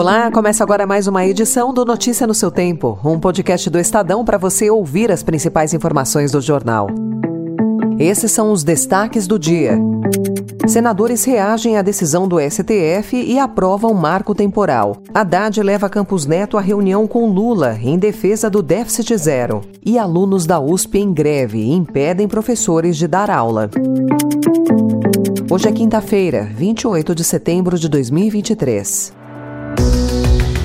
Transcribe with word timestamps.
Olá, 0.00 0.30
começa 0.30 0.64
agora 0.64 0.86
mais 0.86 1.06
uma 1.06 1.26
edição 1.26 1.74
do 1.74 1.84
Notícia 1.84 2.26
no 2.26 2.32
seu 2.32 2.50
Tempo, 2.50 2.98
um 3.04 3.20
podcast 3.20 3.68
do 3.68 3.78
Estadão 3.78 4.24
para 4.24 4.38
você 4.38 4.70
ouvir 4.70 5.12
as 5.12 5.22
principais 5.22 5.74
informações 5.74 6.32
do 6.32 6.40
jornal. 6.40 6.86
Esses 7.98 8.32
são 8.32 8.50
os 8.50 8.64
destaques 8.64 9.26
do 9.26 9.38
dia. 9.38 9.78
Senadores 10.66 11.24
reagem 11.24 11.76
à 11.76 11.82
decisão 11.82 12.26
do 12.26 12.40
STF 12.40 13.14
e 13.14 13.38
aprovam 13.38 13.92
marco 13.92 14.34
temporal. 14.34 14.96
Haddad 15.12 15.62
leva 15.62 15.90
Campos 15.90 16.24
Neto 16.24 16.56
à 16.56 16.62
reunião 16.62 17.06
com 17.06 17.26
Lula 17.30 17.78
em 17.78 17.98
defesa 17.98 18.48
do 18.48 18.62
déficit 18.62 19.14
zero. 19.18 19.60
E 19.84 19.98
alunos 19.98 20.46
da 20.46 20.58
USP 20.58 20.98
em 20.98 21.12
greve 21.12 21.70
impedem 21.70 22.26
professores 22.26 22.96
de 22.96 23.06
dar 23.06 23.28
aula. 23.30 23.68
Hoje 25.50 25.68
é 25.68 25.72
quinta-feira, 25.72 26.48
28 26.56 27.14
de 27.14 27.22
setembro 27.22 27.78
de 27.78 27.86
2023. 27.86 29.19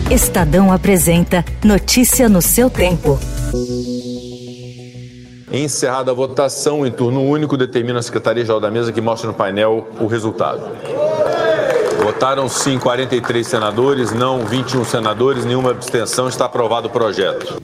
Estadão 0.09 0.71
apresenta 0.71 1.43
Notícia 1.63 2.29
no 2.29 2.39
seu 2.39 2.69
tempo. 2.69 3.19
Encerrada 5.51 6.11
a 6.11 6.13
votação 6.13 6.85
em 6.85 6.91
turno 6.91 7.23
único, 7.23 7.57
determina 7.57 7.99
a 7.99 8.03
Secretaria-Geral 8.03 8.59
da 8.59 8.69
Mesa 8.69 8.91
que 8.91 9.01
mostre 9.01 9.27
no 9.27 9.33
painel 9.33 9.87
o 9.99 10.05
resultado. 10.05 10.61
Votaram 12.03 12.47
sim 12.47 12.77
43 12.77 13.47
senadores, 13.47 14.11
não 14.11 14.45
21 14.45 14.85
senadores, 14.85 15.43
nenhuma 15.43 15.71
abstenção. 15.71 16.29
Está 16.29 16.45
aprovado 16.45 16.87
o 16.87 16.91
projeto. 16.91 17.59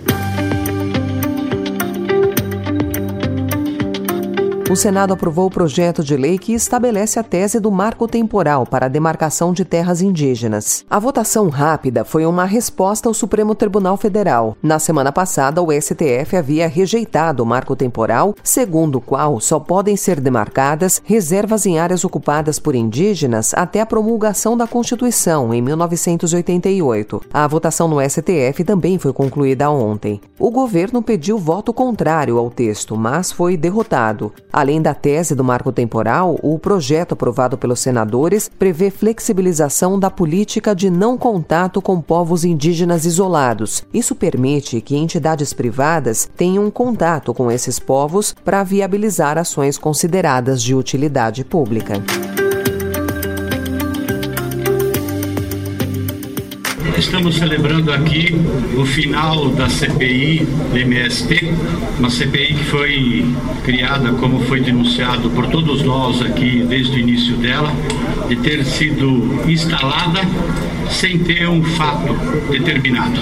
O 4.71 4.75
Senado 4.75 5.11
aprovou 5.11 5.47
o 5.47 5.49
projeto 5.49 6.01
de 6.01 6.15
lei 6.15 6.39
que 6.39 6.53
estabelece 6.53 7.19
a 7.19 7.23
tese 7.23 7.59
do 7.59 7.69
marco 7.69 8.07
temporal 8.07 8.65
para 8.65 8.85
a 8.85 8.89
demarcação 8.89 9.51
de 9.51 9.65
terras 9.65 10.01
indígenas. 10.01 10.85
A 10.89 10.97
votação 10.97 11.49
rápida 11.49 12.05
foi 12.05 12.25
uma 12.25 12.45
resposta 12.45 13.09
ao 13.09 13.13
Supremo 13.13 13.53
Tribunal 13.53 13.97
Federal. 13.97 14.55
Na 14.63 14.79
semana 14.79 15.11
passada, 15.11 15.61
o 15.61 15.73
STF 15.73 16.37
havia 16.37 16.69
rejeitado 16.69 17.43
o 17.43 17.45
marco 17.45 17.75
temporal, 17.75 18.33
segundo 18.41 18.99
o 18.99 19.01
qual 19.01 19.41
só 19.41 19.59
podem 19.59 19.97
ser 19.97 20.21
demarcadas 20.21 21.01
reservas 21.03 21.65
em 21.65 21.77
áreas 21.77 22.05
ocupadas 22.05 22.57
por 22.57 22.73
indígenas 22.73 23.53
até 23.53 23.81
a 23.81 23.85
promulgação 23.85 24.55
da 24.55 24.65
Constituição, 24.65 25.53
em 25.53 25.61
1988. 25.61 27.21
A 27.33 27.45
votação 27.45 27.89
no 27.89 27.99
STF 27.99 28.63
também 28.63 28.97
foi 28.97 29.11
concluída 29.11 29.69
ontem. 29.69 30.21
O 30.39 30.49
governo 30.49 31.01
pediu 31.01 31.37
voto 31.37 31.73
contrário 31.73 32.37
ao 32.37 32.49
texto, 32.49 32.95
mas 32.95 33.33
foi 33.33 33.57
derrotado. 33.57 34.31
A 34.53 34.60
Além 34.61 34.79
da 34.79 34.93
tese 34.93 35.33
do 35.33 35.43
marco 35.43 35.71
temporal, 35.71 36.37
o 36.43 36.59
projeto 36.59 37.13
aprovado 37.13 37.57
pelos 37.57 37.79
senadores 37.79 38.47
prevê 38.47 38.91
flexibilização 38.91 39.97
da 39.99 40.07
política 40.07 40.75
de 40.75 40.87
não 40.87 41.17
contato 41.17 41.81
com 41.81 41.99
povos 41.99 42.45
indígenas 42.45 43.03
isolados. 43.03 43.83
Isso 43.91 44.13
permite 44.13 44.79
que 44.79 44.95
entidades 44.95 45.51
privadas 45.51 46.29
tenham 46.37 46.69
contato 46.69 47.33
com 47.33 47.49
esses 47.49 47.79
povos 47.79 48.35
para 48.45 48.61
viabilizar 48.61 49.35
ações 49.35 49.79
consideradas 49.79 50.61
de 50.61 50.75
utilidade 50.75 51.43
pública. 51.43 51.95
Estamos 57.01 57.37
celebrando 57.37 57.91
aqui 57.91 58.33
o 58.77 58.85
final 58.85 59.49
da 59.49 59.67
CPI 59.67 60.47
MST, 60.71 61.51
uma 61.97 62.11
CPI 62.11 62.53
que 62.53 62.63
foi 62.65 63.35
criada, 63.65 64.13
como 64.13 64.39
foi 64.41 64.61
denunciado 64.61 65.27
por 65.31 65.47
todos 65.47 65.81
nós 65.81 66.21
aqui 66.21 66.63
desde 66.63 66.97
o 66.97 66.99
início 66.99 67.35
dela, 67.37 67.73
de 68.29 68.35
ter 68.35 68.63
sido 68.63 69.41
instalada 69.49 70.19
sem 70.91 71.17
ter 71.17 71.49
um 71.49 71.63
fato 71.63 72.13
determinado. 72.51 73.19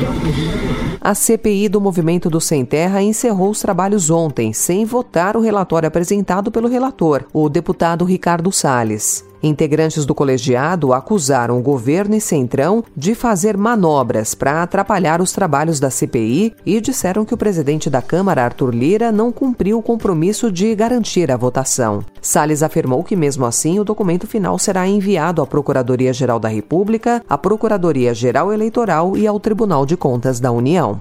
A 1.00 1.16
CPI 1.16 1.70
do 1.70 1.80
Movimento 1.80 2.30
do 2.30 2.42
Sem 2.42 2.66
Terra 2.66 3.02
encerrou 3.02 3.50
os 3.50 3.62
trabalhos 3.62 4.10
ontem, 4.10 4.52
sem 4.52 4.84
votar 4.84 5.38
o 5.38 5.42
relatório 5.42 5.88
apresentado 5.88 6.52
pelo 6.52 6.68
relator, 6.68 7.24
o 7.32 7.48
deputado 7.48 8.04
Ricardo 8.04 8.52
Salles. 8.52 9.29
Integrantes 9.42 10.06
do 10.06 10.14
colegiado 10.14 10.94
acusaram 10.94 11.58
o 11.58 11.62
governo 11.62 12.16
e 12.16 12.22
Centrão 12.22 12.84
de 12.96 13.16
fazer 13.16 13.56
manobras 13.58 14.36
para 14.36 14.62
atrapalhar 14.62 15.22
os 15.22 15.32
trabalhos 15.32 15.80
da 15.80 15.90
CPI 15.90 16.54
e 16.66 16.82
disseram 16.82 17.24
que 17.24 17.34
o 17.34 17.38
presidente 17.38 17.90
da 17.90 18.02
Câmara, 18.02 18.44
Arthur 18.44 18.74
Lira, 18.74 19.12
não 19.12 19.32
cumpriu 19.32 19.80
o 19.80 19.84
compromisso 19.84 20.52
de 20.52 20.76
garantir 20.76 21.32
a 21.32 21.38
votação. 21.38 22.04
Salles 22.22 22.62
afirmou 22.62 23.04
que, 23.04 23.16
mesmo 23.16 23.46
assim, 23.46 23.80
o 23.80 23.84
documento 23.84 24.28
final 24.28 24.60
será 24.60 24.88
enviado 24.88 25.42
à 25.42 25.48
Procuradoria-Geral 25.48 26.40
da 26.40 26.50
República, 26.50 27.24
à 27.30 27.38
Procuradoria-Geral 27.38 28.52
Eleitoral 28.52 29.16
e 29.16 29.26
ao 29.26 29.40
Tribunal 29.40 29.86
de 29.86 29.96
Contas 29.96 30.40
da 30.40 30.52
União. 30.52 31.00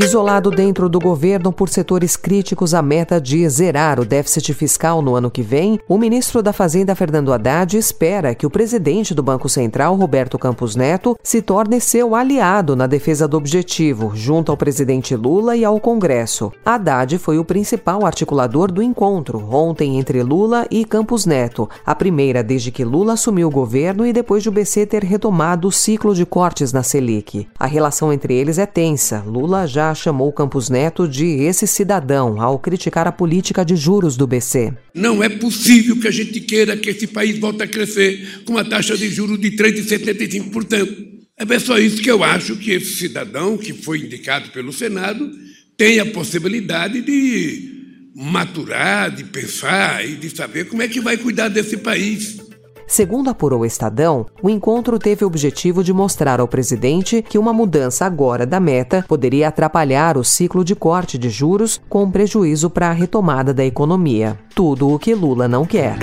Isolado 0.00 0.52
dentro 0.52 0.88
do 0.88 1.00
governo 1.00 1.52
por 1.52 1.68
setores 1.68 2.14
críticos 2.14 2.72
à 2.72 2.80
meta 2.80 3.20
de 3.20 3.46
zerar 3.48 3.98
o 3.98 4.04
déficit 4.04 4.54
fiscal 4.54 5.02
no 5.02 5.16
ano 5.16 5.28
que 5.28 5.42
vem, 5.42 5.80
o 5.88 5.98
ministro 5.98 6.40
da 6.40 6.52
Fazenda, 6.52 6.94
Fernando 6.94 7.32
Haddad, 7.32 7.76
espera 7.76 8.32
que 8.32 8.46
o 8.46 8.50
presidente 8.50 9.12
do 9.12 9.24
Banco 9.24 9.48
Central, 9.48 9.96
Roberto 9.96 10.38
Campos 10.38 10.76
Neto, 10.76 11.16
se 11.20 11.42
torne 11.42 11.80
seu 11.80 12.14
aliado 12.14 12.76
na 12.76 12.86
defesa 12.86 13.26
do 13.26 13.36
objetivo, 13.36 14.12
junto 14.14 14.52
ao 14.52 14.56
presidente 14.56 15.16
Lula 15.16 15.56
e 15.56 15.64
ao 15.64 15.80
Congresso. 15.80 16.52
Haddad 16.64 17.18
foi 17.18 17.40
o 17.40 17.44
principal 17.44 18.06
articulador 18.06 18.70
do 18.70 18.80
encontro 18.80 19.44
ontem 19.52 19.98
entre 19.98 20.22
Lula 20.22 20.64
e 20.70 20.84
Campos 20.84 21.26
Neto, 21.26 21.68
a 21.84 21.92
primeira 21.92 22.40
desde 22.40 22.70
que 22.70 22.84
Lula 22.84 23.14
assumiu 23.14 23.48
o 23.48 23.50
governo 23.50 24.06
e 24.06 24.12
depois 24.12 24.44
de 24.44 24.48
o 24.48 24.52
BC 24.52 24.86
ter 24.86 25.02
retomado 25.02 25.66
o 25.66 25.72
ciclo 25.72 26.14
de 26.14 26.24
cortes 26.24 26.72
na 26.72 26.84
Selic. 26.84 27.48
A 27.58 27.66
relação 27.66 28.12
entre 28.12 28.32
eles 28.32 28.58
é 28.58 28.66
tensa. 28.66 29.24
Lula 29.26 29.66
já 29.66 29.87
chamou 29.94 30.32
Campos 30.32 30.68
Neto 30.68 31.08
de 31.08 31.24
esse 31.24 31.66
cidadão 31.66 32.40
ao 32.40 32.58
criticar 32.58 33.06
a 33.06 33.12
política 33.12 33.64
de 33.64 33.76
juros 33.76 34.16
do 34.16 34.26
BC. 34.26 34.72
Não 34.94 35.22
é 35.22 35.28
possível 35.28 35.98
que 35.98 36.08
a 36.08 36.10
gente 36.10 36.40
queira 36.40 36.76
que 36.76 36.90
esse 36.90 37.06
país 37.06 37.38
volte 37.38 37.62
a 37.62 37.66
crescer 37.66 38.42
com 38.44 38.52
uma 38.52 38.64
taxa 38.64 38.96
de 38.96 39.08
juros 39.08 39.40
de 39.40 39.50
3,75%. 39.52 41.18
É 41.36 41.58
só 41.58 41.78
isso 41.78 42.02
que 42.02 42.10
eu 42.10 42.24
acho 42.24 42.56
que 42.56 42.72
esse 42.72 42.96
cidadão, 42.96 43.56
que 43.56 43.72
foi 43.72 44.00
indicado 44.00 44.50
pelo 44.50 44.72
Senado, 44.72 45.30
tem 45.76 46.00
a 46.00 46.06
possibilidade 46.06 47.00
de 47.00 47.78
maturar, 48.16 49.14
de 49.14 49.22
pensar 49.22 50.04
e 50.04 50.16
de 50.16 50.28
saber 50.28 50.64
como 50.64 50.82
é 50.82 50.88
que 50.88 51.00
vai 51.00 51.16
cuidar 51.16 51.48
desse 51.48 51.76
país. 51.76 52.47
Segundo 52.88 53.28
apurou 53.28 53.60
o 53.60 53.66
Estadão, 53.66 54.24
o 54.42 54.48
encontro 54.48 54.98
teve 54.98 55.22
o 55.22 55.26
objetivo 55.26 55.84
de 55.84 55.92
mostrar 55.92 56.40
ao 56.40 56.48
presidente 56.48 57.20
que 57.20 57.38
uma 57.38 57.52
mudança 57.52 58.06
agora 58.06 58.46
da 58.46 58.58
meta 58.58 59.04
poderia 59.06 59.48
atrapalhar 59.48 60.16
o 60.16 60.24
ciclo 60.24 60.64
de 60.64 60.74
corte 60.74 61.18
de 61.18 61.28
juros 61.28 61.78
com 61.86 62.10
prejuízo 62.10 62.70
para 62.70 62.88
a 62.88 62.92
retomada 62.92 63.52
da 63.52 63.64
economia. 63.64 64.38
Tudo 64.54 64.88
o 64.88 64.98
que 64.98 65.14
Lula 65.14 65.46
não 65.46 65.66
quer. 65.66 65.98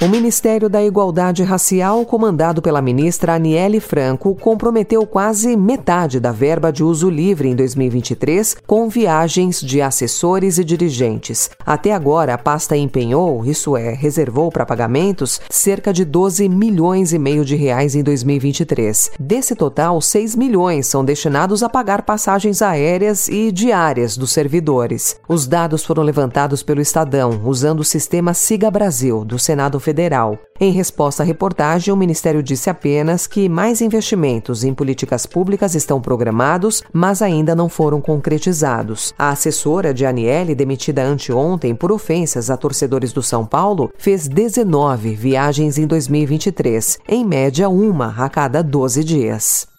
O 0.00 0.06
Ministério 0.06 0.68
da 0.68 0.80
Igualdade 0.80 1.42
Racial, 1.42 2.06
comandado 2.06 2.62
pela 2.62 2.80
ministra 2.80 3.34
Aniele 3.34 3.80
Franco, 3.80 4.32
comprometeu 4.36 5.04
quase 5.04 5.56
metade 5.56 6.20
da 6.20 6.30
verba 6.30 6.70
de 6.70 6.84
uso 6.84 7.10
livre 7.10 7.48
em 7.48 7.56
2023 7.56 8.58
com 8.64 8.88
viagens 8.88 9.60
de 9.60 9.82
assessores 9.82 10.56
e 10.56 10.62
dirigentes. 10.62 11.50
Até 11.66 11.92
agora, 11.92 12.34
a 12.34 12.38
pasta 12.38 12.76
empenhou, 12.76 13.44
isso 13.44 13.76
é, 13.76 13.92
reservou 13.92 14.52
para 14.52 14.64
pagamentos, 14.64 15.40
cerca 15.50 15.92
de 15.92 16.04
12 16.04 16.48
milhões 16.48 17.12
e 17.12 17.18
meio 17.18 17.44
de 17.44 17.56
reais 17.56 17.96
em 17.96 18.02
2023. 18.04 19.10
Desse 19.18 19.56
total, 19.56 20.00
6 20.00 20.36
milhões 20.36 20.86
são 20.86 21.04
destinados 21.04 21.64
a 21.64 21.68
pagar 21.68 22.02
passagens 22.02 22.62
aéreas 22.62 23.26
e 23.26 23.50
diárias 23.50 24.16
dos 24.16 24.30
servidores. 24.30 25.16
Os 25.28 25.48
dados 25.48 25.84
foram 25.84 26.04
levantados 26.04 26.62
pelo 26.62 26.80
Estadão, 26.80 27.40
usando 27.44 27.80
o 27.80 27.84
sistema 27.84 28.32
Siga 28.32 28.70
Brasil, 28.70 29.24
do 29.24 29.40
Senado 29.40 29.80
Federal. 29.88 30.38
Em 30.60 30.70
resposta 30.70 31.22
à 31.22 31.26
reportagem, 31.26 31.94
o 31.94 31.96
Ministério 31.96 32.42
disse 32.42 32.68
apenas 32.68 33.26
que 33.26 33.48
mais 33.48 33.80
investimentos 33.80 34.62
em 34.62 34.74
políticas 34.74 35.24
públicas 35.24 35.74
estão 35.74 35.98
programados, 35.98 36.82
mas 36.92 37.22
ainda 37.22 37.54
não 37.54 37.70
foram 37.70 37.98
concretizados. 37.98 39.14
A 39.18 39.30
assessora 39.30 39.94
de 39.94 40.04
Aniele, 40.04 40.54
demitida 40.54 41.02
anteontem 41.02 41.74
por 41.74 41.90
ofensas 41.90 42.50
a 42.50 42.56
torcedores 42.58 43.14
do 43.14 43.22
São 43.22 43.46
Paulo, 43.46 43.90
fez 43.96 44.28
19 44.28 45.14
viagens 45.14 45.78
em 45.78 45.86
2023, 45.86 46.98
em 47.08 47.24
média 47.24 47.70
uma 47.70 48.14
a 48.18 48.28
cada 48.28 48.62
12 48.62 49.02
dias. 49.02 49.77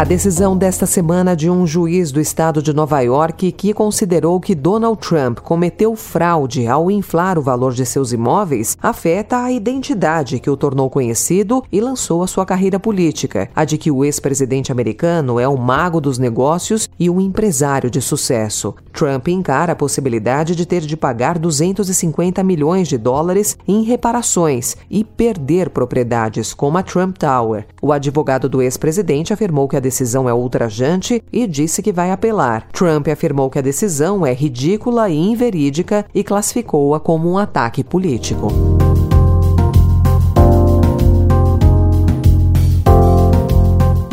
A 0.00 0.04
decisão 0.04 0.56
desta 0.56 0.86
semana 0.86 1.36
de 1.36 1.50
um 1.50 1.66
juiz 1.66 2.10
do 2.10 2.22
estado 2.22 2.62
de 2.62 2.72
Nova 2.72 3.02
York 3.02 3.52
que 3.52 3.74
considerou 3.74 4.40
que 4.40 4.54
Donald 4.54 4.98
Trump 4.98 5.40
cometeu 5.40 5.94
fraude 5.94 6.66
ao 6.66 6.90
inflar 6.90 7.38
o 7.38 7.42
valor 7.42 7.74
de 7.74 7.84
seus 7.84 8.10
imóveis 8.10 8.78
afeta 8.80 9.42
a 9.42 9.52
identidade 9.52 10.40
que 10.40 10.48
o 10.48 10.56
tornou 10.56 10.88
conhecido 10.88 11.62
e 11.70 11.82
lançou 11.82 12.22
a 12.22 12.26
sua 12.26 12.46
carreira 12.46 12.80
política, 12.80 13.50
a 13.54 13.62
de 13.66 13.76
que 13.76 13.90
o 13.90 14.02
ex-presidente 14.02 14.72
americano 14.72 15.38
é 15.38 15.46
um 15.46 15.58
mago 15.58 16.00
dos 16.00 16.16
negócios 16.16 16.88
e 16.98 17.10
um 17.10 17.20
empresário 17.20 17.90
de 17.90 18.00
sucesso. 18.00 18.74
Trump 18.94 19.28
encara 19.28 19.72
a 19.72 19.76
possibilidade 19.76 20.56
de 20.56 20.64
ter 20.64 20.80
de 20.80 20.96
pagar 20.96 21.38
250 21.38 22.42
milhões 22.42 22.88
de 22.88 22.96
dólares 22.96 23.58
em 23.68 23.82
reparações 23.82 24.78
e 24.90 25.04
perder 25.04 25.68
propriedades 25.68 26.54
como 26.54 26.78
a 26.78 26.82
Trump 26.82 27.18
Tower. 27.18 27.66
O 27.82 27.92
advogado 27.92 28.48
do 28.48 28.62
ex-presidente 28.62 29.30
afirmou 29.32 29.68
que 29.68 29.76
a 29.76 29.89
decisão 29.90 30.28
é 30.28 30.32
ultrajante 30.32 31.22
e 31.32 31.46
disse 31.46 31.82
que 31.82 31.92
vai 31.92 32.12
apelar. 32.12 32.68
Trump 32.72 33.08
afirmou 33.08 33.50
que 33.50 33.58
a 33.58 33.62
decisão 33.62 34.24
é 34.24 34.32
ridícula 34.32 35.10
e 35.10 35.16
inverídica 35.16 36.06
e 36.14 36.22
classificou-a 36.22 37.00
como 37.00 37.28
um 37.30 37.36
ataque 37.36 37.82
político. 37.82 38.48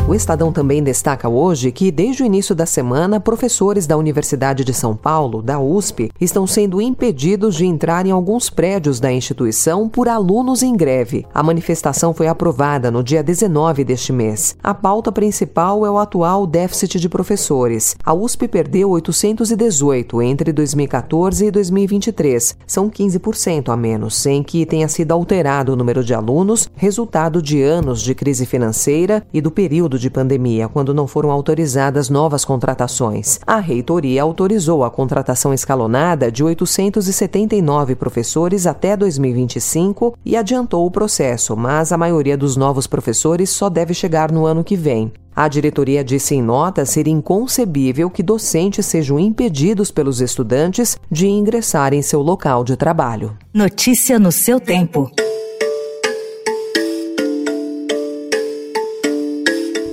O 0.07 0.15
Estadão 0.15 0.53
também 0.53 0.81
destaca 0.81 1.27
hoje 1.27 1.69
que, 1.69 1.91
desde 1.91 2.23
o 2.23 2.25
início 2.25 2.55
da 2.55 2.65
semana, 2.65 3.19
professores 3.19 3.85
da 3.85 3.97
Universidade 3.97 4.63
de 4.63 4.73
São 4.73 4.95
Paulo, 4.95 5.41
da 5.41 5.59
USP, 5.59 6.09
estão 6.21 6.47
sendo 6.47 6.81
impedidos 6.81 7.55
de 7.55 7.65
entrar 7.65 8.05
em 8.05 8.11
alguns 8.11 8.49
prédios 8.49 9.01
da 9.01 9.11
instituição 9.11 9.89
por 9.89 10.07
alunos 10.07 10.63
em 10.63 10.77
greve. 10.77 11.25
A 11.33 11.43
manifestação 11.43 12.13
foi 12.13 12.29
aprovada 12.29 12.89
no 12.89 13.03
dia 13.03 13.21
19 13.21 13.83
deste 13.83 14.13
mês. 14.13 14.55
A 14.63 14.73
pauta 14.73 15.11
principal 15.11 15.85
é 15.85 15.91
o 15.91 15.97
atual 15.97 16.47
déficit 16.47 17.01
de 17.01 17.09
professores. 17.09 17.97
A 18.01 18.13
USP 18.13 18.47
perdeu 18.47 18.91
818 18.91 20.21
entre 20.21 20.53
2014 20.53 21.47
e 21.47 21.51
2023. 21.51 22.55
São 22.65 22.89
15% 22.89 23.73
a 23.73 23.75
menos, 23.75 24.15
sem 24.15 24.41
que 24.41 24.65
tenha 24.65 24.87
sido 24.87 25.11
alterado 25.11 25.73
o 25.73 25.75
número 25.75 26.01
de 26.01 26.13
alunos, 26.13 26.69
resultado 26.77 27.41
de 27.41 27.61
anos 27.61 28.01
de 28.01 28.15
crise 28.15 28.45
financeira 28.45 29.21
e 29.33 29.41
do 29.41 29.51
período 29.51 29.96
período 29.97 29.99
de 29.99 30.09
pandemia, 30.09 30.69
quando 30.69 30.93
não 30.93 31.07
foram 31.07 31.31
autorizadas 31.31 32.09
novas 32.09 32.45
contratações. 32.45 33.39
A 33.45 33.57
reitoria 33.57 34.21
autorizou 34.21 34.83
a 34.83 34.91
contratação 34.91 35.53
escalonada 35.53 36.31
de 36.31 36.43
879 36.43 37.95
professores 37.95 38.65
até 38.65 38.95
2025 38.95 40.15
e 40.23 40.37
adiantou 40.37 40.85
o 40.85 40.91
processo, 40.91 41.57
mas 41.57 41.91
a 41.91 41.97
maioria 41.97 42.37
dos 42.37 42.55
novos 42.55 42.87
professores 42.87 43.49
só 43.49 43.69
deve 43.69 43.93
chegar 43.93 44.31
no 44.31 44.45
ano 44.45 44.63
que 44.63 44.75
vem. 44.75 45.11
A 45.35 45.47
diretoria 45.47 46.03
disse 46.03 46.33
em 46.33 46.41
nota 46.41 46.83
ser 46.83 47.07
inconcebível 47.07 48.09
que 48.09 48.23
docentes 48.23 48.85
sejam 48.85 49.19
impedidos 49.19 49.91
pelos 49.91 50.19
estudantes 50.19 50.97
de 51.11 51.27
ingressar 51.27 51.93
em 51.93 52.01
seu 52.01 52.21
local 52.21 52.63
de 52.63 52.75
trabalho. 52.75 53.37
Notícia 53.53 54.17
no 54.17 54.31
seu 54.31 54.59
tempo. 54.59 55.11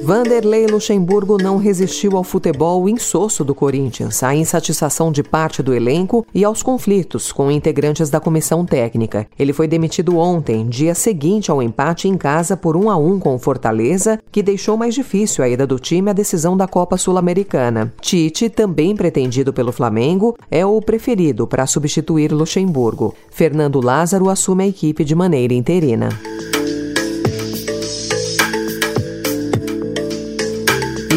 Vanderlei 0.04 0.66
Luxemburgo 0.66 1.38
não 1.42 1.56
resistiu 1.56 2.14
ao 2.14 2.22
futebol 2.22 2.86
insosso 2.90 3.42
do 3.42 3.54
Corinthians, 3.54 4.22
à 4.22 4.34
insatisfação 4.34 5.10
de 5.10 5.22
parte 5.22 5.62
do 5.62 5.72
elenco 5.72 6.26
e 6.34 6.44
aos 6.44 6.62
conflitos 6.62 7.32
com 7.32 7.50
integrantes 7.50 8.10
da 8.10 8.20
comissão 8.20 8.66
técnica. 8.66 9.26
Ele 9.38 9.54
foi 9.54 9.66
demitido 9.66 10.18
ontem, 10.18 10.68
dia 10.68 10.94
seguinte 10.94 11.50
ao 11.50 11.62
empate 11.62 12.06
em 12.06 12.18
casa 12.18 12.54
por 12.54 12.76
1 12.76 12.90
a 12.90 12.96
1 12.98 13.18
com 13.18 13.34
o 13.34 13.38
Fortaleza, 13.38 14.20
que 14.30 14.42
deixou 14.42 14.76
mais 14.76 14.94
difícil 14.94 15.42
a 15.42 15.48
ida 15.48 15.66
do 15.66 15.78
time 15.78 16.10
à 16.10 16.12
decisão 16.12 16.54
da 16.54 16.68
Copa 16.68 16.98
Sul-Americana. 16.98 17.90
Tite, 17.98 18.50
também 18.50 18.94
pretendido 18.94 19.54
pelo 19.54 19.72
Flamengo, 19.72 20.36
é 20.50 20.66
o 20.66 20.82
preferido 20.82 21.46
para 21.46 21.66
substituir 21.66 22.30
Luxemburgo. 22.30 23.14
Fernando 23.30 23.80
Lázaro 23.80 24.28
assume 24.28 24.64
a 24.64 24.68
equipe 24.68 25.02
de 25.02 25.14
maneira 25.14 25.54
interina. 25.54 26.10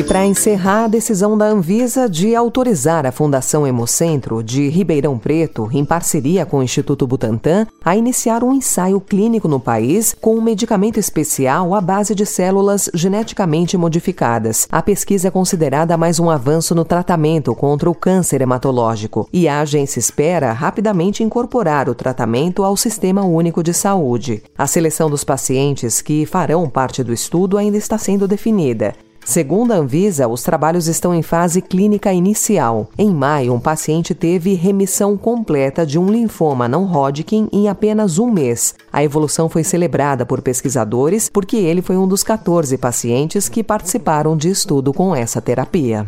Para 0.08 0.26
encerrar, 0.26 0.86
a 0.86 0.88
decisão 0.88 1.38
da 1.38 1.46
Anvisa 1.46 2.10
de 2.10 2.34
autorizar 2.34 3.06
a 3.06 3.12
Fundação 3.12 3.68
Hemocentro 3.68 4.42
de 4.42 4.70
Ribeirão 4.70 5.18
Preto, 5.18 5.68
em 5.74 5.84
parceria 5.84 6.46
com 6.46 6.60
o 6.60 6.64
Instituto 6.64 7.06
Butantan, 7.06 7.68
a 7.84 7.96
iniciar 7.96 8.44
um 8.44 8.54
ensaio 8.54 9.02
clínico 9.02 9.50
no 9.50 9.60
país 9.60 10.16
com 10.20 10.36
um 10.36 10.42
medicamento 10.42 10.98
especial 10.98 11.76
à 11.76 11.82
base 11.82 12.16
de 12.16 12.26
células 12.26 12.90
geneticamente 12.94 13.78
modificadas. 13.78 14.68
A 14.72 14.82
pesquisa 14.82 15.28
é 15.28 15.32
considerada 15.32 15.98
mais 15.98 16.20
um 16.20 16.30
avanço 16.30 16.74
no 16.74 16.86
tratamento 16.86 17.54
contra 17.54 17.90
o 17.90 17.96
câncer 17.96 18.42
hematológico 18.42 19.28
e 19.34 19.48
a 19.48 19.60
agência 19.60 20.00
espera 20.00 20.54
rapidamente 20.54 21.22
incorporar 21.22 21.90
o 21.90 21.96
tratamento 21.96 22.64
ao 22.64 22.78
Sistema 22.78 23.26
Único 23.26 23.62
de 23.62 23.74
Saúde. 23.74 24.42
A 24.58 24.68
seleção 24.68 25.10
dos 25.10 25.26
pacientes 25.26 26.02
que 26.02 26.26
farão 26.26 26.70
parte 26.70 27.04
do 27.04 27.12
estudo 27.12 27.58
ainda 27.58 27.78
está 27.78 27.98
sendo 27.98 28.28
definida. 28.28 28.96
Segundo 29.28 29.74
a 29.74 29.76
Anvisa, 29.76 30.26
os 30.26 30.42
trabalhos 30.42 30.88
estão 30.88 31.14
em 31.14 31.22
fase 31.22 31.62
clínica 31.62 32.14
inicial. 32.14 32.90
Em 32.98 33.14
maio, 33.14 33.54
um 33.54 33.60
paciente 33.60 34.16
teve 34.16 34.54
remissão 34.54 35.18
completa 35.18 35.86
de 35.86 36.00
um 36.00 36.10
linfoma 36.10 36.66
não 36.66 36.86
Hodgkin 36.86 37.50
em 37.52 37.68
apenas 37.68 38.20
um 38.20 38.32
mês. 38.32 38.74
A 38.92 39.04
evolução 39.04 39.50
foi 39.50 39.66
celebrada 39.66 40.26
por 40.26 40.42
pesquisadores 40.42 41.30
porque 41.30 41.58
ele 41.58 41.82
foi 41.82 41.98
um 41.98 42.08
dos 42.08 42.24
14 42.24 42.78
pacientes 42.78 43.50
que 43.50 43.62
participaram 43.62 44.38
de 44.38 44.48
estudo 44.48 44.94
com 44.94 45.14
essa 45.14 45.42
terapia. 45.42 46.08